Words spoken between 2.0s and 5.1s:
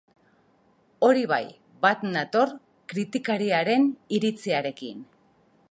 nator kritikariaren iritziarekin.